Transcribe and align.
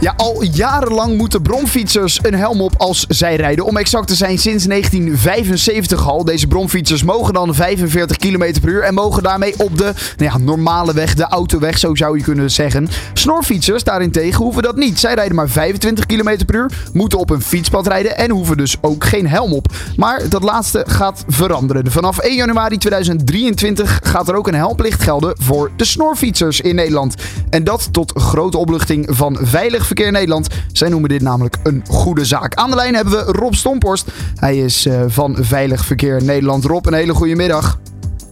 Ja, 0.00 0.14
al 0.16 0.42
jarenlang 0.42 1.16
moeten 1.16 1.42
bromfietsers 1.42 2.18
een 2.22 2.34
helm 2.34 2.60
op 2.60 2.74
als 2.76 3.04
zij 3.08 3.36
rijden. 3.36 3.64
Om 3.64 3.76
exact 3.76 4.06
te 4.06 4.14
zijn 4.14 4.38
sinds 4.38 4.64
1975 4.64 6.08
al. 6.08 6.24
Deze 6.24 6.46
bromfietsers 6.46 7.02
mogen 7.02 7.34
dan 7.34 7.54
45 7.54 8.16
km 8.16 8.60
per 8.60 8.68
uur 8.68 8.82
en 8.82 8.94
mogen 8.94 9.22
daarmee 9.22 9.54
op 9.58 9.78
de 9.78 9.92
nou 10.16 10.30
ja, 10.30 10.38
normale 10.38 10.92
weg, 10.92 11.14
de 11.14 11.24
autoweg, 11.24 11.78
zo 11.78 11.94
zou 11.94 12.16
je 12.16 12.22
kunnen 12.22 12.50
zeggen. 12.50 12.88
Snorfietsers 13.12 13.84
daarentegen 13.84 14.44
hoeven 14.44 14.62
dat 14.62 14.76
niet. 14.76 14.98
Zij 14.98 15.14
rijden 15.14 15.36
maar 15.36 15.48
25 15.48 16.06
km 16.06 16.44
per 16.46 16.54
uur, 16.54 16.70
moeten 16.92 17.18
op 17.18 17.30
een 17.30 17.42
fietspad 17.42 17.86
rijden 17.86 18.16
en 18.16 18.30
hoeven 18.30 18.56
dus 18.56 18.76
ook 18.80 19.04
geen 19.04 19.28
helm 19.28 19.52
op. 19.52 19.66
Maar 19.96 20.28
dat 20.28 20.42
laatste 20.42 20.84
gaat 20.86 21.24
veranderen. 21.28 21.90
Vanaf 21.90 22.18
1 22.18 22.36
januari 22.36 22.78
2023 22.78 24.00
gaat 24.02 24.28
er 24.28 24.34
ook 24.34 24.48
een 24.48 24.54
helmplicht 24.54 25.02
gelden 25.02 25.34
voor 25.38 25.70
de 25.76 25.84
snorfietsers 25.84 26.60
in 26.60 26.74
Nederland. 26.74 27.14
En 27.50 27.64
dat 27.64 27.88
tot 27.92 28.12
grote 28.14 28.58
opluchting 28.58 29.06
van 29.10 29.38
Veilig 29.42 29.88
Verkeer 29.96 30.12
Nederland. 30.12 30.64
Zij 30.72 30.88
noemen 30.88 31.08
dit 31.08 31.22
namelijk 31.22 31.56
een 31.62 31.82
goede 31.86 32.24
zaak. 32.24 32.54
Aan 32.54 32.70
de 32.70 32.76
lijn 32.76 32.94
hebben 32.94 33.12
we 33.12 33.32
Rob 33.32 33.52
Stomporst. 33.52 34.12
Hij 34.34 34.58
is 34.58 34.86
uh, 34.86 35.02
van 35.06 35.36
Veilig 35.40 35.84
Verkeer 35.84 36.24
Nederland. 36.24 36.64
Rob, 36.64 36.86
een 36.86 36.94
hele 36.94 37.14
goede 37.14 37.34
middag. 37.34 37.78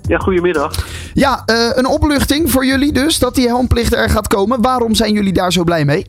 Ja, 0.03 0.19
goedemiddag. 0.19 0.87
Ja, 1.15 1.43
uh, 1.47 1.71
een 1.75 1.87
opluchting 1.87 2.51
voor 2.51 2.67
jullie 2.67 2.93
dus 2.93 3.19
dat 3.19 3.35
die 3.35 3.47
helmplicht 3.47 3.95
er 3.95 4.11
gaat 4.11 4.27
komen. 4.27 4.63
Waarom 4.63 4.95
zijn 4.95 5.13
jullie 5.13 5.33
daar 5.33 5.53
zo 5.53 5.65
blij 5.65 5.85
mee? 5.85 6.07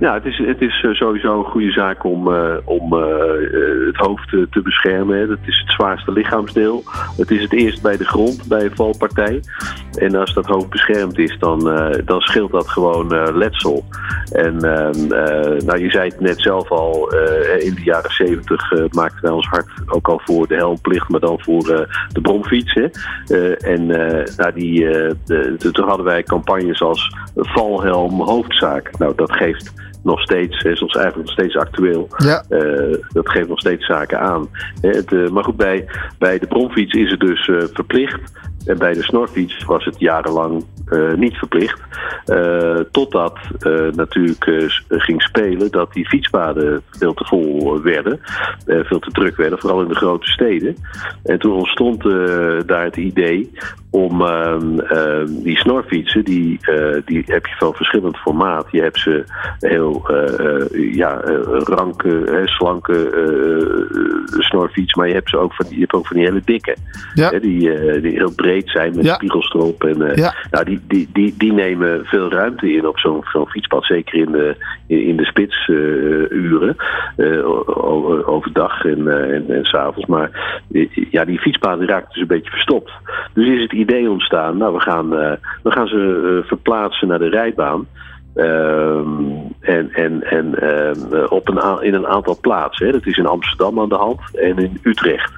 Ja, 0.00 0.14
het 0.14 0.24
is, 0.24 0.38
het 0.38 0.60
is 0.60 0.84
eh, 0.84 0.90
sowieso 0.90 1.38
een 1.38 1.50
goede 1.50 1.70
zaak 1.70 2.04
om, 2.04 2.28
uh, 2.28 2.54
om 2.64 2.92
uh, 2.92 3.04
het 3.86 3.96
hoofd 3.96 4.28
te, 4.28 4.46
te 4.50 4.62
beschermen. 4.62 5.28
Dat 5.28 5.38
is 5.46 5.58
het 5.58 5.70
zwaarste 5.70 6.12
lichaamsdeel. 6.12 6.82
Het 7.16 7.30
is 7.30 7.42
het 7.42 7.52
eerst 7.52 7.82
bij 7.82 7.96
de 7.96 8.04
grond, 8.04 8.48
bij 8.48 8.64
een 8.64 8.74
valpartij. 8.74 9.40
En 9.96 10.14
als 10.14 10.34
dat 10.34 10.46
hoofd 10.46 10.70
beschermd 10.70 11.18
is, 11.18 11.36
dan, 11.38 11.58
dan 12.04 12.20
scheelt 12.20 12.50
dat 12.50 12.68
gewoon 12.68 13.36
letsel. 13.36 13.84
En 14.32 14.60
ehm, 14.60 15.06
nou, 15.66 15.78
je 15.78 15.90
zei 15.90 16.08
het 16.08 16.20
net 16.20 16.40
zelf 16.40 16.70
al, 16.70 17.12
in 17.58 17.74
de 17.74 17.82
jaren 17.84 18.12
zeventig 18.12 18.90
maakten 18.90 19.22
wij 19.22 19.30
ons 19.30 19.46
hart 19.46 19.66
ook 19.86 20.08
al 20.08 20.20
voor 20.24 20.46
de 20.46 20.54
helmplicht, 20.54 21.08
maar 21.08 21.20
dan 21.20 21.40
voor 21.40 21.62
de 22.12 22.20
bromfiets. 22.22 22.74
Hè? 22.74 22.86
en 23.52 23.86
nou, 24.36 24.52
die, 24.54 24.80
de, 25.24 25.56
toen 25.72 25.88
hadden 25.88 26.06
wij 26.06 26.22
campagnes 26.22 26.82
als 26.82 27.16
valhelm 27.34 28.20
hoofdzaak. 28.20 28.98
Nou, 28.98 29.12
dat 29.16 29.32
geeft 29.32 29.72
nog 30.04 30.20
steeds, 30.20 30.62
is 30.62 30.82
ons 30.82 30.94
eigenlijk 30.94 31.26
nog 31.26 31.38
steeds 31.38 31.56
actueel. 31.56 32.08
Ja. 32.16 32.44
Uh, 32.48 32.96
dat 33.12 33.30
geeft 33.30 33.48
nog 33.48 33.58
steeds 33.58 33.86
zaken 33.86 34.20
aan. 34.20 34.48
Het, 34.80 35.12
uh, 35.12 35.28
maar 35.28 35.44
goed, 35.44 35.56
bij, 35.56 35.86
bij 36.18 36.38
de 36.38 36.46
bromfiets 36.46 36.92
is 36.92 37.10
het 37.10 37.20
dus 37.20 37.46
uh, 37.46 37.62
verplicht. 37.72 38.32
En 38.64 38.78
bij 38.78 38.92
de 38.92 39.02
snorfiets 39.02 39.64
was 39.64 39.84
het 39.84 39.98
jarenlang 39.98 40.64
uh, 40.88 41.14
niet 41.14 41.36
verplicht. 41.36 41.80
Uh, 42.26 42.80
totdat 42.90 43.38
uh, 43.60 43.92
natuurlijk 43.92 44.72
ging 44.88 45.22
spelen 45.22 45.70
dat 45.70 45.92
die 45.92 46.08
fietspaden 46.08 46.82
veel 46.90 47.14
te 47.14 47.24
vol 47.24 47.82
werden. 47.82 48.20
veel 48.66 48.98
te 48.98 49.10
druk 49.10 49.36
werden, 49.36 49.58
vooral 49.58 49.82
in 49.82 49.88
de 49.88 49.94
grote 49.94 50.30
steden. 50.30 50.76
En 51.22 51.38
toen 51.38 51.52
ontstond 51.52 52.02
daar 52.66 52.84
het 52.84 52.96
idee 52.96 53.50
om 53.90 54.22
ehm, 54.22 55.26
die 55.42 55.58
snorfietsen, 55.58 56.24
die, 56.24 56.60
die 57.04 57.22
heb 57.26 57.46
je 57.46 57.54
van 57.58 57.74
verschillend 57.74 58.16
formaat. 58.16 58.66
Je 58.70 58.80
hebt 58.82 58.98
ze 58.98 59.24
heel 59.58 60.06
ja, 60.92 61.20
ranke, 61.64 62.42
slanke 62.44 63.10
snorfiets, 64.38 64.94
maar 64.94 65.08
je 65.08 65.14
hebt 65.14 65.30
ze 65.30 65.38
ook 65.38 65.54
van, 65.54 65.66
je 65.68 65.78
hebt 65.80 65.92
ook 65.92 66.06
van 66.06 66.16
die 66.16 66.26
hele 66.26 66.42
dikke. 66.44 66.76
Ja. 67.14 67.30
die, 67.30 68.00
die 68.00 68.12
heel 68.12 68.32
breed 68.34 68.70
zijn 68.70 68.96
met 68.96 69.04
Ja. 69.04 69.14
spiegels 69.14 69.52
erop. 69.54 69.84
En, 69.84 70.12
Ja. 70.14 70.34
nou, 70.50 70.64
die, 70.64 70.73
die, 70.86 71.08
die, 71.12 71.34
die 71.38 71.52
nemen 71.52 72.04
veel 72.04 72.30
ruimte 72.30 72.72
in 72.72 72.86
op 72.86 72.98
zo'n 72.98 73.24
fietspad. 73.48 73.84
Zeker 73.84 74.18
in 74.18 74.32
de, 74.32 74.56
in, 74.86 75.16
de 75.16 75.24
spitsuren. 75.24 76.76
overdag 78.26 78.84
en, 78.84 78.98
uh, 78.98 79.34
en, 79.34 79.44
en 79.48 79.64
s'avonds. 79.64 80.08
Maar 80.08 80.30
ja, 81.10 81.24
die 81.24 81.38
fietspaden 81.38 81.86
raakt 81.86 82.12
dus 82.12 82.20
een 82.20 82.26
beetje 82.26 82.50
verstopt. 82.50 82.92
Dus 83.32 83.48
is 83.48 83.62
het 83.62 83.72
idee 83.72 84.10
ontstaan. 84.10 84.56
Nou, 84.56 84.72
we 84.74 84.80
gaan, 84.80 85.08
we 85.62 85.70
gaan 85.70 85.86
ze 85.86 86.42
verplaatsen 86.46 87.08
naar 87.08 87.18
de 87.18 87.28
rijbaan. 87.28 87.86
Um, 88.36 89.54
en 89.60 89.92
en, 89.92 90.22
en 90.22 90.54
op 91.28 91.48
een, 91.48 91.82
in 91.82 91.94
een 91.94 92.06
aantal 92.06 92.38
plaatsen. 92.40 92.86
Hè. 92.86 92.92
Dat 92.92 93.06
is 93.06 93.18
in 93.18 93.26
Amsterdam 93.26 93.80
aan 93.80 93.88
de 93.88 93.94
hand 93.94 94.20
en 94.38 94.58
in 94.58 94.80
Utrecht. 94.82 95.32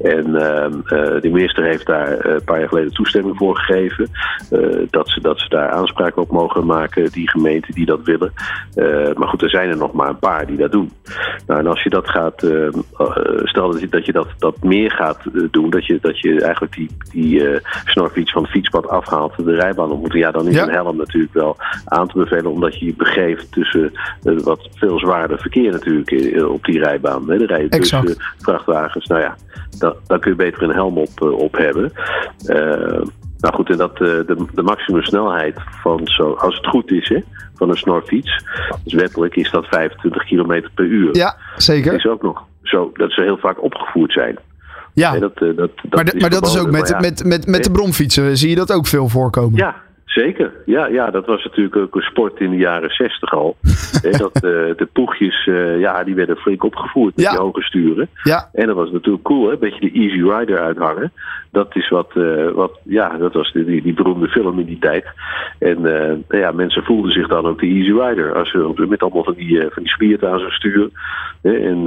En 0.00 0.26
um, 0.26 0.82
uh, 0.84 1.20
de 1.20 1.30
minister 1.32 1.64
heeft 1.64 1.86
daar 1.86 2.26
uh, 2.26 2.34
een 2.34 2.44
paar 2.44 2.58
jaar 2.58 2.68
geleden 2.68 2.92
toestemming 2.92 3.36
voor 3.36 3.56
gegeven. 3.56 4.10
Uh, 4.50 4.86
dat, 4.90 5.08
ze, 5.08 5.20
dat 5.20 5.38
ze 5.38 5.48
daar 5.48 5.70
aanspraak 5.70 6.16
op 6.16 6.30
mogen 6.30 6.66
maken, 6.66 7.10
die 7.10 7.30
gemeenten 7.30 7.74
die 7.74 7.86
dat 7.86 8.00
willen. 8.04 8.32
maar 9.16 9.28
goed, 9.28 9.42
er 9.42 9.50
zijn 9.50 9.68
er 9.68 9.76
nog 9.76 9.92
maar 9.92 10.08
een 10.08 10.18
paar 10.18 10.46
die 10.46 10.56
dat 10.56 10.72
doen. 10.72 10.90
Nou, 11.46 11.60
en 11.60 11.66
als 11.66 11.82
je 11.82 11.90
dat 11.90 12.08
gaat, 12.08 12.46
stel 13.42 13.70
dat 13.70 13.80
je 13.80 13.88
dat, 13.88 14.06
je 14.06 14.12
dat, 14.12 14.28
dat 14.38 14.62
meer 14.62 14.90
gaat 14.90 15.18
doen, 15.50 15.70
dat 15.70 15.86
je, 15.86 15.98
dat 16.00 16.20
je 16.20 16.40
eigenlijk 16.40 16.74
die, 16.74 16.90
die 17.10 17.60
snorfiets 17.84 18.32
van 18.32 18.42
het 18.42 18.50
fietspad 18.50 18.88
afhaalt, 18.88 19.44
de 19.44 19.54
rijbaan 19.54 19.90
op 19.90 20.00
moet, 20.00 20.12
ja, 20.12 20.30
dan 20.30 20.48
is 20.48 20.54
Ja. 20.54 20.62
een 20.62 20.70
helm 20.70 20.96
natuurlijk 20.96 21.34
wel 21.34 21.56
aan 21.84 22.08
te 22.08 22.18
bevelen, 22.18 22.50
omdat 22.50 22.78
je 22.78 22.86
je 22.86 22.94
begeeft 22.94 23.52
tussen 23.52 23.92
wat 24.22 24.68
veel 24.74 24.98
zwaarder 24.98 25.38
verkeer 25.38 25.72
natuurlijk 25.72 26.44
op 26.48 26.64
die 26.64 26.78
rijbaan. 26.78 27.30
Hè. 27.30 27.34
Er 27.40 27.46
rijden 27.46 27.70
tussen 27.70 28.16
vrachtwagens. 28.38 29.06
Nou 29.06 29.20
ja, 29.20 29.36
dan, 29.78 29.94
dan 30.06 30.20
kun 30.20 30.30
je 30.30 30.36
beter 30.36 30.62
een 30.62 30.74
helm 30.74 30.98
op, 30.98 31.20
uh, 31.22 31.32
op 31.32 31.56
hebben. 31.56 31.92
nou 33.38 33.54
goed, 33.54 33.70
en 33.70 33.76
dat, 33.76 33.96
de, 33.96 34.44
de 34.54 34.62
maximumsnelheid 34.62 35.54
van 35.82 36.00
zo, 36.04 36.32
als 36.32 36.56
het 36.56 36.66
goed 36.66 36.90
is, 36.90 37.08
hè, 37.08 37.18
van 37.54 37.68
een 37.70 37.76
snorfiets, 37.76 38.44
dus 38.84 38.94
wettelijk 38.94 39.36
is 39.36 39.50
dat 39.50 39.66
25 39.66 40.24
km 40.24 40.62
per 40.74 40.84
uur. 40.84 41.16
Ja, 41.16 41.36
zeker. 41.56 41.90
Dat 41.90 41.98
is 42.00 42.06
ook 42.06 42.22
nog 42.22 42.44
zo 42.62 42.90
dat 42.94 43.10
ze 43.12 43.22
heel 43.22 43.38
vaak 43.38 43.62
opgevoerd 43.62 44.12
zijn. 44.12 44.38
Ja, 44.92 45.10
Nee, 45.10 45.20
dat, 45.20 45.38
dat, 45.38 45.56
dat 45.56 45.70
maar, 45.90 46.04
de- 46.04 46.16
maar 46.20 46.30
dat 46.30 46.46
is 46.46 46.58
ook 46.58 46.70
met, 46.70 46.88
ja. 46.88 47.00
met, 47.00 47.24
met, 47.24 47.46
met 47.46 47.64
de 47.64 47.70
bromfietsen. 47.70 48.36
Zie 48.36 48.48
je 48.48 48.54
dat 48.54 48.72
ook 48.72 48.86
veel 48.86 49.08
voorkomen? 49.08 49.58
Ja, 49.58 49.74
zeker. 50.22 50.52
Ja, 50.64 50.86
ja, 50.86 51.10
dat 51.10 51.26
was 51.26 51.44
natuurlijk 51.44 51.76
ook 51.76 51.94
een 51.94 52.00
sport 52.02 52.40
in 52.40 52.50
de 52.50 52.56
jaren 52.56 52.90
zestig 52.90 53.32
al. 53.34 53.56
Dat, 54.18 54.34
eh, 54.34 54.40
de 54.76 54.88
poegjes, 54.92 55.46
eh, 55.46 55.80
ja, 55.80 56.04
die 56.04 56.14
werden 56.14 56.36
flink 56.36 56.64
opgevoerd 56.64 57.16
met 57.16 57.24
Ja. 57.24 57.30
die 57.30 57.40
hoge 57.40 57.62
sturen. 57.62 58.08
Ja. 58.22 58.48
En 58.52 58.66
dat 58.66 58.76
was 58.76 58.90
natuurlijk 58.90 59.24
cool, 59.24 59.46
hè? 59.46 59.52
een 59.52 59.58
beetje 59.58 59.90
de 59.90 59.98
Easy 60.00 60.22
Rider 60.22 60.58
uithangen. 60.60 61.12
Dat 61.50 61.76
is 61.76 61.88
wat, 61.88 62.10
eh, 62.14 62.50
wat 62.54 62.78
ja, 62.82 63.18
dat 63.18 63.32
was 63.32 63.52
die, 63.52 63.82
die 63.82 63.94
beroemde 63.94 64.28
film 64.28 64.58
in 64.58 64.66
die 64.66 64.78
tijd. 64.78 65.04
En 65.58 65.80
nou 65.80 66.24
ja, 66.28 66.50
mensen 66.52 66.82
voelden 66.82 67.10
zich 67.12 67.28
dan 67.28 67.46
ook 67.46 67.60
de 67.60 67.66
Easy 67.66 67.92
Rider. 67.92 68.34
Als 68.34 68.50
ze 68.50 68.86
met 68.88 69.02
allemaal 69.02 69.24
van 69.24 69.34
die, 69.34 69.60
van 69.60 69.82
die 69.82 69.92
spierten 69.92 70.30
aan 70.30 70.38
zo'n 70.38 70.50
stuur. 70.50 70.88
En 71.42 71.82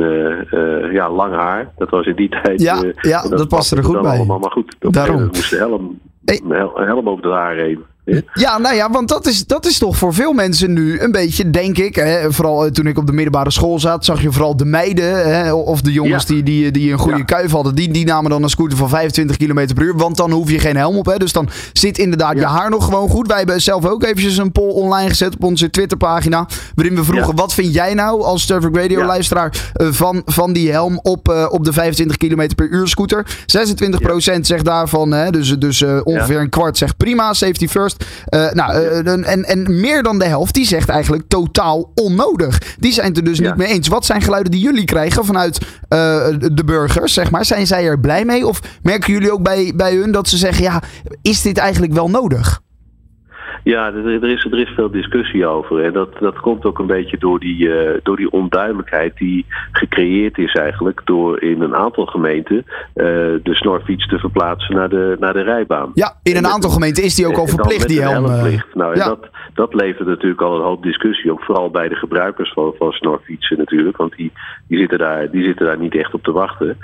ja, 0.91 1.11
lang 1.11 1.33
haar. 1.33 1.71
Dat 1.77 1.89
was 1.89 2.05
in 2.05 2.15
die 2.15 2.29
tijd. 2.29 2.61
Ja, 2.61 2.83
ja, 3.01 3.23
en 3.23 3.29
dat 3.29 3.47
paste 3.47 3.75
er 3.75 3.83
goed 3.83 4.01
bij. 4.01 4.15
Allemaal, 4.17 4.39
maar 4.39 4.51
goed, 4.51 4.75
Daarom. 4.79 5.17
een 5.21 5.25
moest 5.27 5.49
de 5.49 5.57
helm, 5.57 5.99
Hey. 6.25 6.41
helm 6.85 7.09
over 7.09 7.23
de 7.23 7.29
haar 7.29 7.55
heen. 7.55 7.83
Ja, 8.33 8.57
nou 8.57 8.75
ja, 8.75 8.89
want 8.91 9.07
dat 9.07 9.27
is, 9.27 9.45
dat 9.45 9.65
is 9.65 9.77
toch 9.77 9.97
voor 9.97 10.13
veel 10.13 10.33
mensen 10.33 10.73
nu 10.73 10.99
een 10.99 11.11
beetje, 11.11 11.49
denk 11.49 11.77
ik. 11.77 11.95
Hè, 11.95 12.31
vooral 12.33 12.65
eh, 12.65 12.71
toen 12.71 12.87
ik 12.87 12.97
op 12.97 13.05
de 13.07 13.13
middelbare 13.13 13.51
school 13.51 13.79
zat, 13.79 14.05
zag 14.05 14.21
je 14.21 14.31
vooral 14.31 14.57
de 14.57 14.65
meiden. 14.65 15.33
Hè, 15.33 15.53
of 15.53 15.81
de 15.81 15.91
jongens 15.91 16.23
Ja. 16.27 16.33
die, 16.33 16.43
die, 16.43 16.71
die 16.71 16.91
een 16.91 16.97
goede 16.97 17.17
Ja. 17.17 17.23
kuif 17.23 17.51
hadden. 17.51 17.75
Die, 17.75 17.91
die 17.91 18.05
namen 18.05 18.29
dan 18.29 18.43
een 18.43 18.49
scooter 18.49 18.77
van 18.77 18.89
25 18.89 19.37
km 19.37 19.73
per 19.73 19.83
uur. 19.83 19.97
Want 19.97 20.17
dan 20.17 20.31
hoef 20.31 20.51
je 20.51 20.59
geen 20.59 20.75
helm 20.75 20.97
op. 20.97 21.05
Hè, 21.05 21.17
dus 21.17 21.31
dan 21.33 21.49
zit 21.73 21.97
inderdaad 21.97 22.35
je 22.35 22.45
haar 22.45 22.69
nog 22.69 22.85
gewoon 22.85 23.09
goed. 23.09 23.27
Wij 23.27 23.37
hebben 23.37 23.61
zelf 23.61 23.85
ook 23.85 24.03
eventjes 24.03 24.37
een 24.37 24.51
poll 24.51 24.71
online 24.71 25.09
gezet 25.09 25.33
op 25.35 25.43
onze 25.43 25.69
Twitterpagina. 25.69 26.47
Waarin 26.75 26.95
we 26.95 27.03
vroegen, 27.03 27.35
wat 27.35 27.53
vind 27.53 27.73
jij 27.73 27.93
nou 27.93 28.23
als 28.23 28.45
Traffic 28.45 28.75
Radio 28.75 29.03
luisteraar 29.05 29.71
eh, 29.73 29.87
van, 29.91 30.21
van 30.25 30.53
die 30.53 30.71
helm 30.71 30.99
op, 31.03 31.29
eh, 31.29 31.45
op 31.49 31.63
de 31.65 31.73
25 31.73 32.17
km 32.17 32.47
per 32.55 32.67
uur 32.69 32.87
scooter? 32.87 33.25
26% 33.45 34.45
zegt 34.47 34.65
daarvan, 34.65 35.11
hè, 35.11 35.29
dus, 35.31 35.57
dus 35.59 35.83
ongeveer 36.03 36.39
een 36.39 36.49
kwart 36.49 36.77
zegt 36.77 36.97
prima, 36.97 37.33
safety 37.33 37.67
first. 37.67 37.98
Eh, 38.25 38.51
nou, 38.51 38.71
eh, 38.73 39.31
en, 39.31 39.45
en, 39.45 39.79
meer 39.79 40.03
dan 40.03 40.19
de 40.19 40.25
helft, 40.25 40.53
die 40.53 40.65
zegt 40.65 40.89
eigenlijk 40.89 41.23
totaal 41.27 41.91
onnodig. 41.95 42.75
Die 42.79 42.93
zijn 42.93 43.07
het 43.07 43.17
er 43.17 43.23
dus 43.23 43.37
Ja. 43.37 43.47
niet 43.47 43.57
mee 43.57 43.67
eens. 43.67 43.87
Wat 43.87 44.05
zijn 44.05 44.21
geluiden 44.21 44.51
die 44.51 44.61
jullie 44.61 44.85
krijgen 44.85 45.25
vanuit 45.25 45.57
eh, 45.87 46.27
de 46.39 46.63
burgers, 46.65 47.13
zeg 47.13 47.31
maar? 47.31 47.45
Zijn 47.45 47.67
zij 47.67 47.85
er 47.85 47.99
blij 47.99 48.25
mee? 48.25 48.47
Of 48.47 48.61
merken 48.81 49.13
jullie 49.13 49.31
ook 49.31 49.43
bij, 49.43 49.73
bij 49.75 49.95
hun 49.95 50.11
dat 50.11 50.29
ze 50.29 50.37
zeggen, 50.37 50.63
ja, 50.63 50.81
is 51.21 51.41
dit 51.41 51.57
eigenlijk 51.57 51.93
wel 51.93 52.09
nodig? 52.09 52.61
Ja, 53.69 53.87
er, 53.93 54.23
er 54.23 54.29
is, 54.29 54.45
er 54.51 54.59
is 54.59 54.69
veel 54.69 54.91
discussie 54.91 55.45
over. 55.45 55.83
En 55.83 55.93
dat, 55.93 56.09
dat 56.19 56.39
komt 56.39 56.65
ook 56.65 56.79
een 56.79 56.85
beetje 56.85 57.17
door 57.17 57.39
die, 57.39 57.73
eh, 57.73 57.99
door 58.03 58.17
die 58.17 58.31
onduidelijkheid 58.31 59.17
die 59.17 59.45
gecreëerd 59.71 60.37
is 60.37 60.53
eigenlijk 60.53 61.01
door 61.05 61.41
in 61.41 61.61
een 61.61 61.75
aantal 61.75 62.05
gemeenten 62.05 62.57
eh, 62.57 63.05
de 63.43 63.55
snorfiets 63.55 64.07
te 64.07 64.19
verplaatsen 64.19 64.75
naar 64.75 64.89
de, 64.89 65.15
naar 65.19 65.33
de 65.33 65.41
rijbaan. 65.41 65.91
Ja, 65.93 66.07
in 66.23 66.31
een 66.31 66.35
En 66.37 66.41
met- 66.41 66.51
aantal 66.51 66.69
gemeenten 66.69 67.03
is 67.03 67.15
die 67.15 67.27
ook 67.27 67.37
al 67.37 67.47
verplicht, 67.47 67.79
met 67.79 67.87
die 67.87 68.01
helm. 68.01 68.25
eh. 68.25 68.29
helmplicht. 68.31 68.75
Nou, 68.75 68.93
en 68.93 68.99
dat, 68.99 69.29
dat 69.53 69.73
levert 69.73 70.07
natuurlijk 70.07 70.41
al 70.41 70.55
een 70.55 70.61
hoop 70.63 70.83
discussie 70.83 71.31
op. 71.31 71.41
Vooral 71.41 71.69
bij 71.69 71.87
de 71.87 71.95
gebruikers 71.95 72.51
van, 72.53 72.73
van 72.77 72.91
snorfietsen 72.91 73.57
natuurlijk. 73.57 73.97
Want 73.97 74.15
die, 74.15 74.31
die, 74.67 74.79
zitten 74.79 74.97
daar, 74.97 75.31
die 75.31 75.43
zitten 75.43 75.65
daar 75.65 75.79
niet 75.79 75.95
echt 75.95 76.13
op 76.13 76.23
te 76.23 76.31
wachten. 76.31 76.77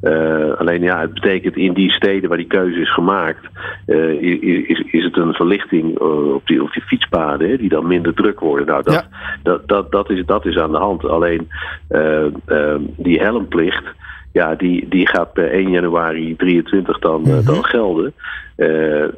Eh, 0.00 0.52
alleen 0.58 0.82
ja, 0.82 1.00
het 1.00 1.14
betekent 1.14 1.56
in 1.56 1.72
die 1.72 1.90
steden 1.92 2.28
waar 2.28 2.38
die 2.38 2.46
keuze 2.46 2.80
is 2.80 2.92
gemaakt... 2.92 3.46
eh, 3.86 4.22
is, 4.68 4.82
is 4.90 5.04
het 5.04 5.16
een 5.16 5.32
verlichting 5.34 5.98
eh, 6.00 6.29
op 6.34 6.46
die, 6.46 6.62
op 6.62 6.72
die 6.72 6.82
fietspaden, 6.82 7.48
hè, 7.50 7.56
die 7.56 7.68
dan 7.68 7.86
minder 7.86 8.14
druk 8.14 8.40
worden. 8.40 8.66
Nou, 8.66 8.82
dat, 8.82 8.94
Ja. 8.94 9.06
dat, 9.42 9.68
dat, 9.68 9.90
dat, 9.92 10.10
is, 10.10 10.26
dat 10.26 10.46
is 10.46 10.56
aan 10.56 10.70
de 10.72 10.78
hand. 10.78 11.04
Alleen 11.04 11.48
eh, 11.88 12.24
eh, 12.26 12.80
die 12.96 13.20
helmplicht, 13.20 13.84
ja, 14.32 14.54
die, 14.54 14.88
die 14.88 15.08
gaat 15.08 15.32
per 15.32 15.50
1 15.50 15.70
januari 15.70 16.36
23 16.36 16.98
dan, 16.98 17.26
eh, 17.26 17.46
dan 17.46 17.64
gelden. 17.64 18.12
eh, 18.56 19.02
eh, 19.04 19.10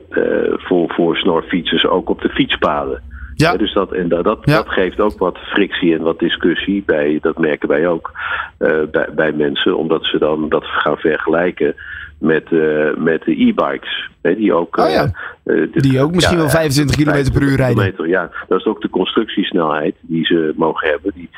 voor, 0.57 0.93
voor 0.95 1.17
snorfietsers, 1.17 1.87
ook 1.87 2.09
op 2.09 2.21
de 2.23 2.29
fietspaden. 2.29 3.03
Ja. 3.43 3.57
Dus 3.57 3.73
dat, 3.73 3.93
en 3.93 4.09
dat, 4.09 4.25
dat, 4.25 4.39
Ja. 4.45 4.57
dat 4.57 4.69
geeft 4.69 5.01
ook 5.01 5.19
wat 5.19 5.39
frictie 5.39 5.95
en 5.95 6.03
wat 6.03 6.19
discussie 6.19 6.83
bij, 6.87 7.19
dat 7.21 7.39
merken 7.39 7.69
wij 7.69 7.89
ook 7.89 8.11
eh, 8.59 8.83
bij, 8.91 9.09
bij 9.15 9.33
mensen, 9.33 9.77
omdat 9.77 10.05
ze 10.05 10.19
dan 10.19 10.49
dat 10.49 10.65
gaan 10.65 10.97
vergelijken 10.97 11.75
met, 12.19 12.45
eh, 12.53 12.95
met 12.97 13.23
de 13.25 13.41
e-bikes. 13.47 14.11
Die 14.23 14.53
ook, 14.55 14.77
Oh 14.77 14.91
ja. 14.91 15.11
eh, 15.45 15.63
Die 15.73 16.01
ook 16.01 16.15
misschien 16.15 16.37
wel 16.39 16.49
25 16.49 16.97
kilometer 16.97 17.33
per 17.33 17.43
uur 17.43 17.57
25 17.57 17.97
rijden. 17.99 18.09
ja, 18.09 18.31
dat 18.49 18.59
is 18.61 18.67
ook 18.67 18.81
de 18.81 18.91
constructiesnelheid 18.91 19.95
die 20.01 20.25
ze 20.25 20.53
mogen 20.57 20.89
hebben. 20.89 21.13
Die, 21.15 21.31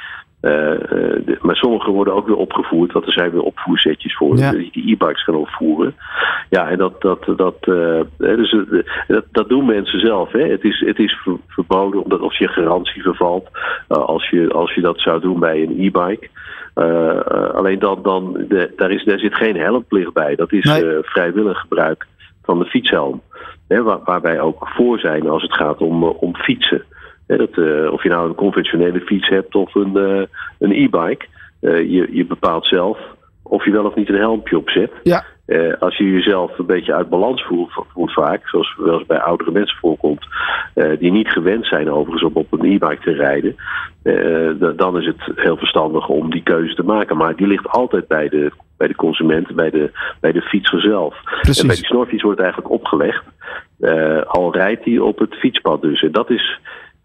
de- 1.25 1.39
maar 1.41 1.57
sommige 1.57 1.91
worden 1.91 2.15
ook 2.15 2.27
weer 2.27 2.37
opgevoerd, 2.37 2.93
want 2.93 3.07
er 3.07 3.13
zijn 3.13 3.31
weer 3.31 3.41
opvoerzetjes 3.43 4.17
voor 4.17 4.37
Ja. 4.37 4.51
die 4.51 4.71
e-bikes 4.93 5.25
gaan 5.25 5.35
opvoeren. 5.35 5.95
Ja, 6.51 6.69
en 6.69 6.79
dat, 6.79 7.01
dat, 7.01 7.25
dat, 7.37 7.57
eh, 7.61 8.01
dus, 8.19 8.53
eh, 8.53 8.79
dat, 9.07 9.25
dat 9.33 9.49
doen 9.49 9.67
mensen 9.67 10.01
zelf. 10.01 10.33
Hè. 10.33 10.43
Het 10.49 10.65
is, 10.65 10.81
het 10.87 10.99
is 10.99 11.13
ver- 11.23 11.37
verboden 11.49 12.03
omdat 12.03 12.21
als 12.21 12.39
je 12.39 12.49
garantie 12.49 13.03
vervalt, 13.03 13.49
eh, 13.89 13.97
als, 13.99 14.29
je, 14.29 14.49
als 14.53 14.75
je 14.75 14.81
dat 14.81 15.01
zou 15.01 15.21
doen 15.21 15.41
bij 15.41 15.63
een 15.63 15.77
e-bike. 15.79 16.29
Eh, 16.75 17.11
eh, 17.11 17.51
alleen 17.55 17.79
dan, 17.79 17.99
dan 18.03 18.33
de, 18.49 18.73
daar, 18.77 18.91
is, 18.91 19.05
daar 19.05 19.19
zit 19.19 19.35
geen 19.35 19.57
helmplicht 19.57 20.13
bij. 20.13 20.35
Dat 20.35 20.53
is 20.53 20.65
Nee. 20.65 20.91
eh, 20.91 20.99
vrijwillig 21.03 21.59
gebruik 21.61 22.07
van 22.43 22.59
de 22.59 22.65
fietshelm. 22.65 23.21
Hè, 23.69 23.83
waar, 23.83 23.99
waar 24.05 24.21
wij 24.21 24.41
ook 24.41 24.69
voor 24.69 24.99
zijn 24.99 25.29
als 25.29 25.43
het 25.43 25.55
gaat 25.55 25.79
om, 25.79 26.03
eh, 26.03 26.23
om 26.23 26.37
fietsen. 26.37 26.83
Dat, 27.27 27.59
eh, 27.59 27.93
of 27.93 28.03
je 28.03 28.09
nou 28.09 28.29
een 28.29 28.35
conventionele 28.35 29.01
fiets 29.01 29.29
hebt 29.29 29.55
of 29.55 29.75
een, 29.75 29.97
eh, 29.97 30.23
een 30.59 30.73
e-bike. 30.73 31.27
Eh, 31.61 31.91
je, 31.91 32.09
je 32.11 32.27
bepaalt 32.27 32.67
zelf 32.67 32.99
of 33.43 33.65
je 33.65 33.71
wel 33.71 33.85
of 33.85 33.95
niet 33.95 34.09
een 34.09 34.15
helmpje 34.19 34.59
opzet. 34.59 34.91
Ja. 35.03 35.25
Als 35.79 35.97
je 35.97 36.11
jezelf 36.11 36.59
een 36.59 36.67
beetje 36.67 36.95
uit 36.95 37.09
balans 37.09 37.45
voelt, 37.45 37.71
voelt 37.93 38.13
vaak, 38.13 38.49
zoals 38.49 38.77
wel 38.77 38.99
eens 38.99 39.07
bij 39.07 39.19
oudere 39.19 39.51
mensen 39.51 39.79
voorkomt, 39.79 40.27
die 40.99 41.13
niet 41.13 41.29
gewend 41.29 41.67
zijn 41.67 41.91
overigens 41.91 42.23
om 42.23 42.31
op 42.35 42.53
een 42.53 42.73
e-bike 42.73 43.01
te 43.01 43.13
rijden, 43.13 43.57
dan 44.77 44.99
is 44.99 45.07
het 45.07 45.31
heel 45.35 45.57
verstandig 45.57 46.09
om 46.09 46.31
die 46.31 46.43
keuze 46.43 46.75
te 46.75 46.83
maken. 46.83 47.17
Maar 47.17 47.37
die 47.37 47.47
ligt 47.47 47.69
altijd 47.69 48.07
bij 48.07 48.29
de, 48.29 48.53
bij 48.77 48.89
de 48.89 48.95
consument, 48.95 49.55
bij 49.55 49.71
de, 49.71 49.91
bij 50.21 50.33
de 50.33 50.43
fietser 50.43 50.81
zelf. 50.81 51.23
Precies. 51.23 51.61
En 51.61 51.67
bij 51.67 51.77
die 51.77 51.87
snorfiets 51.87 52.23
wordt 52.23 52.39
het 52.39 52.47
eigenlijk 52.47 52.75
opgelegd, 52.75 53.25
al 54.27 54.53
rijdt 54.53 54.85
hij 54.85 54.99
op 54.99 55.19
het 55.19 55.35
fietspad 55.35 55.83
dus. 55.83 56.03
En 56.03 56.13
dat 56.13 56.31
is, 56.31 56.61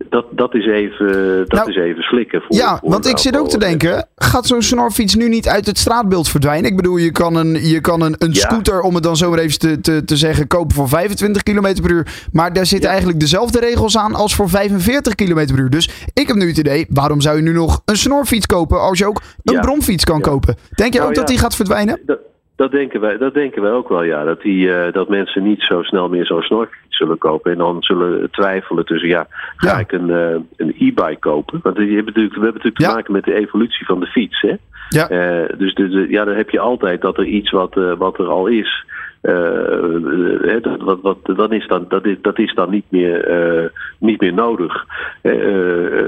dat, 0.09 0.25
dat 0.31 0.53
is, 0.55 0.65
even, 0.65 1.37
dat 1.47 1.51
Nou, 1.51 1.69
is 1.69 1.75
even 1.75 2.03
slikken. 2.03 2.41
Voor, 2.41 2.55
Ja, 2.55 2.77
voor 2.77 2.89
want 2.89 3.05
ik 3.07 3.17
zit 3.17 3.37
ook 3.37 3.49
te 3.49 3.57
denken, 3.59 4.07
gaat 4.15 4.45
zo'n 4.47 4.61
snorfiets 4.61 5.15
nu 5.15 5.29
niet 5.29 5.47
uit 5.47 5.65
het 5.65 5.77
straatbeeld 5.77 6.29
verdwijnen? 6.29 6.69
Ik 6.69 6.75
bedoel, 6.75 6.97
je 6.97 7.11
kan 7.11 7.35
een, 7.35 7.67
je 7.67 7.81
kan 7.81 8.01
een, 8.01 8.15
een 8.17 8.31
Ja. 8.31 8.39
scooter, 8.39 8.81
om 8.81 8.93
het 8.93 9.03
dan 9.03 9.17
zo 9.17 9.29
maar 9.29 9.39
even 9.39 9.59
te, 9.59 9.81
te, 9.81 10.03
te 10.05 10.17
zeggen, 10.17 10.47
kopen 10.47 10.75
voor 10.75 10.87
25 10.89 11.43
km 11.43 11.81
per 11.81 11.91
uur. 11.91 12.07
Maar 12.31 12.53
daar 12.53 12.65
zitten 12.65 12.89
eigenlijk 12.89 13.19
dezelfde 13.19 13.59
regels 13.59 13.97
aan 13.97 14.15
als 14.15 14.35
voor 14.35 14.49
45 14.49 15.15
km 15.15 15.33
per 15.45 15.59
uur. 15.59 15.69
Dus 15.69 15.89
ik 16.13 16.27
heb 16.27 16.35
nu 16.35 16.47
het 16.47 16.57
idee, 16.57 16.85
waarom 16.89 17.21
zou 17.21 17.35
je 17.35 17.41
nu 17.41 17.53
nog 17.53 17.81
een 17.85 17.97
snorfiets 17.97 18.45
kopen 18.45 18.81
als 18.81 18.97
je 18.99 19.05
ook 19.07 19.21
een 19.43 19.53
Ja. 19.53 19.59
bromfiets 19.61 20.03
kan 20.03 20.21
kopen? 20.21 20.55
Denk 20.75 20.93
je 20.93 20.99
Nou 20.99 21.09
ook 21.11 21.17
dat 21.17 21.27
die 21.27 21.37
gaat 21.37 21.55
verdwijnen? 21.55 21.99
Dat, 22.05 22.17
dat, 22.59 22.71
denken 22.71 23.01
wij, 23.01 23.17
dat 23.17 23.33
denken 23.33 23.61
wij 23.61 23.71
ook 23.71 23.89
wel, 23.89 24.03
ja. 24.03 24.23
Dat, 24.23 24.41
die, 24.41 24.73
eh, 24.73 24.93
dat 24.93 25.09
mensen 25.09 25.43
niet 25.43 25.61
zo 25.61 25.81
snel 25.83 26.09
meer 26.09 26.25
zo'n 26.25 26.41
snorfiets 26.41 26.97
zullen 26.97 27.17
kopen. 27.17 27.51
En 27.51 27.57
dan 27.57 27.83
zullen 27.83 28.29
twijfelen 28.31 28.85
tussen, 28.85 29.09
ja, 29.09 29.27
ga 29.55 29.71
Ja. 29.71 29.79
ik 29.79 29.91
een, 29.91 30.09
eh, 30.09 30.35
een 30.57 30.75
e-bike 30.79 31.17
kopen? 31.19 31.59
Want 31.63 31.77
je 31.77 31.83
hebt 31.95 32.05
natuurlijk, 32.05 32.35
we 32.35 32.41
hebben 32.43 32.61
natuurlijk 32.63 32.77
te 32.77 32.95
maken 32.95 33.13
met 33.13 33.23
de 33.23 33.33
evolutie 33.33 33.85
van 33.85 33.99
de 33.99 34.05
fiets, 34.05 34.41
hè. 34.41 34.53
Ja. 34.89 35.09
Eh, 35.09 35.57
dus 35.57 35.73
de, 35.73 35.89
de- 35.89 36.09
ja, 36.09 36.23
dan 36.25 36.35
heb 36.35 36.49
je 36.49 36.59
altijd 36.59 37.01
dat 37.01 37.17
er 37.17 37.25
iets 37.25 37.51
wat, 37.51 37.73
wat 37.97 38.19
er 38.19 38.27
al 38.27 38.47
is. 38.47 38.85
hè, 39.21 40.59
dat, 40.61 40.81
wat, 40.81 40.99
wat, 41.01 41.17
dan 41.23 41.51
is 41.53 41.67
dan, 41.67 41.85
dat, 41.89 42.05
is, 42.05 42.17
dat 42.21 42.39
is 42.39 42.53
dan 42.53 42.69
niet 42.69 42.85
meer, 42.89 43.71
niet 43.99 44.21
meer 44.21 44.33
nodig. 44.33 44.85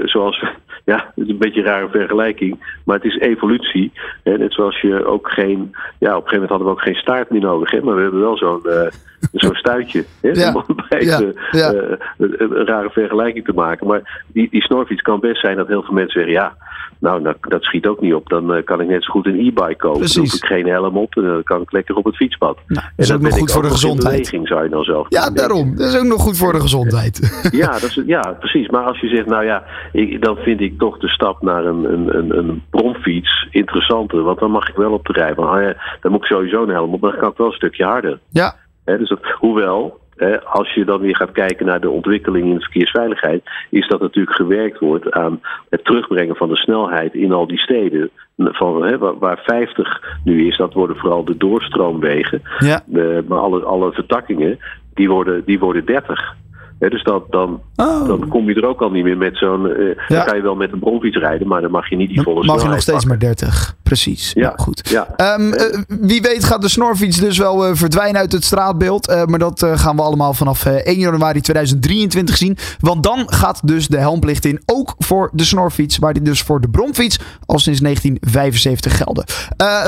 Zoals, 0.04 0.44
ja, 0.84 1.12
het 1.14 1.24
is 1.24 1.30
een 1.30 1.38
beetje 1.38 1.60
een 1.60 1.66
rare 1.66 1.88
vergelijking, 1.88 2.78
maar 2.84 2.96
het 2.96 3.04
is 3.04 3.18
evolutie. 3.18 3.92
Hè, 4.22 4.38
net 4.38 4.52
zoals 4.52 4.80
je 4.80 5.04
ook 5.04 5.30
geen, 5.30 5.74
ja, 5.98 6.16
op 6.16 6.22
een 6.22 6.28
gegeven 6.28 6.32
moment 6.32 6.48
hadden 6.48 6.66
we 6.66 6.72
ook 6.72 6.80
geen 6.82 6.94
staart 6.94 7.30
meer 7.30 7.40
nodig, 7.40 7.70
hè, 7.70 7.80
maar 7.82 7.94
we 7.96 8.02
hebben 8.02 8.20
wel 8.20 8.36
zo'n 8.36 8.64
eh, 8.64 8.86
zo'n 9.42 9.54
stuitje. 9.54 10.04
Hè, 10.20 10.28
Ja, 10.30 10.52
om 10.52 10.76
bij 10.88 11.02
ja, 11.04 11.16
te- 11.16 11.34
ja. 11.50 11.72
eh, 11.72 11.96
een, 12.18 12.34
een 12.42 12.66
rare 12.66 12.90
vergelijking 12.90 13.44
te 13.44 13.52
maken. 13.52 13.86
Maar 13.86 14.22
die, 14.26 14.48
die 14.50 14.62
snorfiets 14.62 15.02
kan 15.02 15.20
best 15.20 15.40
zijn 15.40 15.56
dat 15.56 15.66
heel 15.68 15.82
veel 15.82 15.94
mensen 15.94 16.20
zeggen, 16.20 16.32
ja, 16.42 16.56
nou, 17.02 17.22
dat, 17.22 17.36
dat 17.40 17.62
schiet 17.62 17.86
ook 17.86 18.00
niet 18.00 18.14
op. 18.14 18.28
Dan 18.28 18.54
eh, 18.54 18.64
kan 18.64 18.80
ik 18.80 18.88
net 18.88 19.04
zo 19.04 19.10
goed 19.10 19.26
een 19.26 19.38
e-bike 19.38 19.76
kopen. 19.76 19.98
Precies. 19.98 20.14
Dan 20.14 20.24
hoef 20.24 20.34
ik 20.34 20.44
geen 20.44 20.66
helm 20.66 20.96
op 20.96 21.16
en 21.16 21.22
dan 21.22 21.42
kan 21.42 21.60
ik 21.60 21.72
lekker 21.72 21.94
op 21.94 22.04
het 22.04 22.16
fietspad. 22.16 22.58
Nou, 22.66 22.86
dat 22.96 23.06
is 23.06 23.12
ook 23.12 23.20
nog 23.20 23.38
goed 23.38 23.52
voor 23.52 23.62
de 23.62 23.70
gezondheid. 23.70 24.16
beweging, 24.16 24.48
zou 24.48 24.62
je 24.62 24.68
dan 24.68 24.84
zelf 24.84 25.06
Ja, 25.08 25.30
daarom. 25.30 25.76
Dat 25.76 25.86
is 25.86 25.98
ook 25.98 26.04
nog 26.04 26.20
goed 26.20 26.36
voor 26.36 26.52
de 26.52 26.60
gezondheid. 26.60 27.20
Ja, 27.62 27.72
dat 27.72 27.82
is, 27.82 28.02
ja, 28.06 28.36
precies. 28.38 28.68
Maar 28.68 28.82
als 28.82 29.00
je 29.00 29.08
zegt, 29.08 29.26
nou 29.26 29.44
ja, 29.44 29.64
ik, 29.92 30.22
dan 30.22 30.36
vind 30.36 30.60
ik 30.60 30.78
toch 30.78 30.98
de 30.98 31.08
stap 31.08 31.42
naar 31.42 31.64
een, 31.64 31.92
een, 31.92 32.16
een, 32.16 32.38
een 32.38 32.62
bromfiets 32.70 33.48
interessanter. 33.50 34.22
Want 34.22 34.38
dan 34.38 34.50
mag 34.50 34.68
ik 34.68 34.76
wel 34.76 34.92
op 34.92 35.06
de 35.06 35.12
rij. 35.12 35.34
Want 35.34 35.48
ah 35.48 35.62
ja, 35.62 35.76
dan 36.00 36.12
moet 36.12 36.20
ik 36.20 36.26
sowieso 36.26 36.62
een 36.62 36.68
helm 36.68 36.94
op, 36.94 37.00
maar 37.00 37.10
dan 37.10 37.20
kan 37.20 37.30
ik 37.30 37.36
wel 37.36 37.46
een 37.46 37.52
stukje 37.52 37.84
harder. 37.84 38.18
Ja, 38.30 38.54
dus 38.84 39.08
dat, 39.08 39.18
hoewel, 39.38 40.00
als 40.44 40.74
je 40.74 40.84
dan 40.84 41.00
weer 41.00 41.16
gaat 41.16 41.32
kijken 41.32 41.66
naar 41.66 41.80
de 41.80 41.90
ontwikkeling 41.90 42.46
in 42.46 42.54
de 42.54 42.60
verkeersveiligheid, 42.60 43.42
is 43.70 43.88
dat 43.88 44.00
natuurlijk 44.00 44.36
gewerkt 44.36 44.78
wordt 44.78 45.10
aan 45.10 45.40
het 45.70 45.84
terugbrengen 45.84 46.36
van 46.36 46.48
de 46.48 46.56
snelheid 46.56 47.14
in 47.14 47.32
al 47.32 47.46
die 47.46 47.58
steden. 47.58 48.10
Van, 48.36 48.84
hè, 48.84 48.98
waar, 48.98 49.18
waar 49.18 49.40
50 49.44 50.00
nu 50.24 50.46
is, 50.46 50.56
dat 50.56 50.72
worden 50.72 50.96
vooral 50.96 51.24
de 51.24 51.36
doorstroomwegen. 51.36 52.42
ja. 52.58 52.80
De, 52.86 53.24
maar 53.28 53.38
alle, 53.38 53.60
alle 53.62 53.92
vertakkingen, 53.92 54.58
die 54.94 55.08
worden, 55.10 55.42
die 55.46 55.58
worden 55.58 55.84
30. 55.84 56.34
Hè, 56.78 56.88
dus 56.88 57.02
dat, 57.02 57.24
dan, 57.30 57.60
Oh. 57.76 58.06
dan 58.06 58.28
kom 58.28 58.48
je 58.48 58.54
er 58.54 58.66
ook 58.66 58.82
al 58.82 58.90
niet 58.90 59.04
meer 59.04 59.16
met 59.16 59.36
zo'n. 59.36 59.70
eh, 59.70 59.86
Ja. 60.08 60.16
Dan 60.16 60.24
kan 60.26 60.36
je 60.36 60.42
wel 60.42 60.54
met 60.56 60.72
een 60.72 60.78
bromfiets 60.78 61.16
rijden, 61.16 61.48
maar 61.48 61.60
dan 61.60 61.70
mag 61.70 61.88
je 61.88 61.96
niet 61.96 62.08
die 62.08 62.22
volle 62.22 62.36
Dan 62.36 62.46
mag 62.46 62.62
je 62.62 62.68
nog 62.68 62.80
snelheid 62.80 63.02
steeds 63.02 63.18
pakken. 63.18 63.38
maar 63.38 63.48
30. 63.50 63.74
Precies. 63.92 64.32
Ja, 64.34 64.42
Nou, 64.42 64.58
goed. 64.58 64.88
ja. 64.88 65.06
Ehm, 65.16 65.52
eh, 65.52 65.78
wie 65.86 66.22
weet 66.22 66.44
gaat 66.44 66.62
de 66.62 66.68
snorfiets 66.68 67.20
dus 67.20 67.38
wel 67.38 67.66
eh, 67.66 67.70
verdwijnen 67.74 68.20
uit 68.20 68.32
het 68.32 68.44
straatbeeld. 68.44 69.08
Eh, 69.08 69.24
maar 69.24 69.38
dat 69.38 69.66
gaan 69.74 69.96
we 69.96 70.02
allemaal 70.02 70.34
vanaf 70.34 70.64
eh, 70.64 70.74
1 70.74 70.98
januari 70.98 71.40
2023 71.40 72.36
zien. 72.36 72.56
Want 72.80 73.02
dan 73.02 73.32
gaat 73.32 73.60
dus 73.64 73.88
de 73.88 73.98
helmplicht 73.98 74.44
in. 74.44 74.62
Ook 74.66 74.94
voor 74.98 75.30
de 75.32 75.44
snorfiets. 75.44 75.98
Maar 75.98 76.12
die 76.12 76.22
dus 76.22 76.42
voor 76.42 76.60
de 76.60 76.68
bromfiets 76.68 77.18
al 77.46 77.58
sinds 77.58 77.80
1975 77.80 78.96
gelden. 78.96 79.24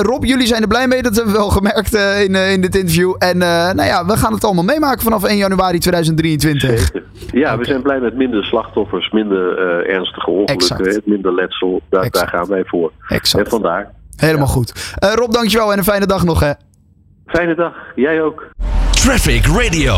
Rob, 0.03 0.25
jullie 0.25 0.47
zijn 0.47 0.63
er 0.63 0.69
blij 0.69 0.89
mee. 0.89 1.03
Dat 1.03 1.15
hebben 1.15 1.33
we 1.33 1.39
wel 1.39 1.49
gemerkt 1.49 1.95
in, 1.95 2.35
in 2.35 2.61
dit 2.61 2.77
interview. 2.77 3.15
En 3.19 3.39
nou 3.39 3.85
ja, 3.85 4.07
we 4.07 4.17
gaan 4.17 4.33
het 4.33 4.45
allemaal 4.45 4.65
meemaken 4.65 5.03
vanaf 5.03 5.25
1 5.25 5.37
januari 5.37 5.79
2023. 5.79 6.71
Zeker. 6.81 7.03
Ja, 7.33 7.59
we 7.59 7.65
zijn 7.65 7.83
blij 7.83 8.01
met 8.01 8.17
minder 8.17 8.45
slachtoffers, 8.45 9.11
minder 9.11 9.59
ernstige 9.89 10.31
ongelukken, 10.31 11.03
minder 11.05 11.35
letsel. 11.35 11.81
Daar, 11.89 12.29
gaan 12.29 12.47
wij 12.47 12.65
voor. 12.65 12.93
Exact. 13.09 13.45
En 13.45 13.51
vandaar. 13.51 13.94
Helemaal 14.17 14.47
goed. 14.47 14.95
Eh, 14.99 15.13
Rob, 15.13 15.33
dankjewel 15.33 15.73
en 15.73 15.79
een 15.79 15.85
fijne 15.85 16.07
dag 16.07 16.25
nog 16.25 16.41
hè. 16.41 16.53
Fijne 17.27 17.55
dag. 17.55 17.75
Jij 17.95 18.23
ook. 18.23 18.51
Traffic 18.91 19.47
Radio. 19.47 19.95